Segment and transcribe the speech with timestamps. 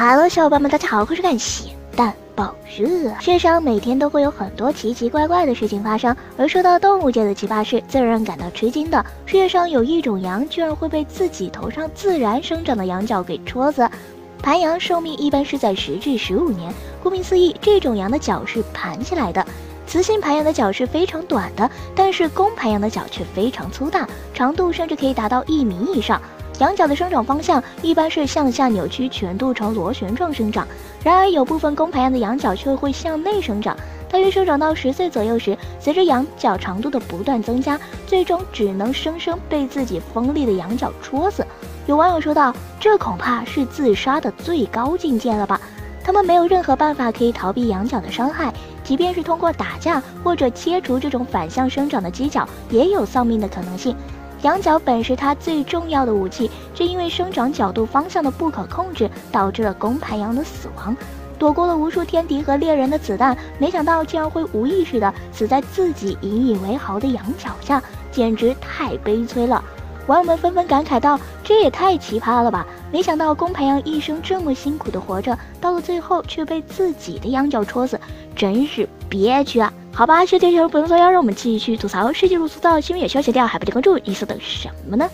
[0.00, 2.86] 哈喽小伙伴们，大家好，我是感谢蛋爆热。
[3.20, 13.86] 世界上每天都会有很多奇奇怪怪的事情发生，而说到动物界的奇葩事，最让人感到吃惊的，世界上有一种羊居然会被自己头上自然生长的羊角给戳死。
[14.42, 16.72] 盘羊寿命一般是在十至十五年，
[17.02, 19.46] 顾名思义，这种羊的角是盘起来的。
[19.86, 26.18] 雌性盘羊的角是非常短的，但是公盘羊的角却非常粗大，长度甚至可以达到一米以上。
[26.60, 30.68] 羊角的生长方向一般是向下扭曲，全度呈螺旋状生长。
[31.02, 33.74] 然而，有部分公盘羊的羊角却会向内生长。
[34.10, 41.46] 大约生长到十岁左右时，随着羊角长度的不断增加，最终只能生生被自己锋利的羊角戳死。
[41.86, 45.58] 有网友说道：“这恐怕是自杀的最高境界了吧？”
[46.04, 48.52] 他们没有任何办法可以逃避羊角的伤害，
[48.84, 53.96] 即便是通过打架或者切除这种反向生长的犄角，也有丧命的可能性。
[54.42, 60.96] 羊角本是它最重要的武器，却因为生长角度方向的不可控制，导致了公盘羊的死亡。
[61.38, 69.62] 躲过了无数天敌和猎人的子弹，没想到竟然会无意识的死在自己引以为豪的羊角下，简直太悲催了。
[70.06, 72.66] 网友们纷纷感慨道：“这也太奇葩了吧！
[72.90, 77.98] 没想到公盘羊一生这么辛苦的活着，到了最后却被自己的羊角戳死，
[78.34, 82.10] 真是憋屈啊！”好吧，小天小不能作妖，让我们继续吐槽。
[82.12, 85.10] 世界如此大，新闻也消息掉，还不点关注，你在等什么呢？